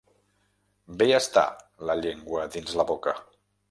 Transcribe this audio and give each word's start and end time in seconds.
Bé 1.03 1.09
està 1.19 1.45
la 1.91 1.99
llengua 2.03 2.51
dins 2.59 2.79
la 2.83 2.91
boca. 2.95 3.19